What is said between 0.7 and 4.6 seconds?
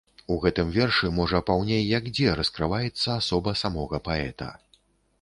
вершы, можа, паўней як дзе раскрываецца асоба самога паэта.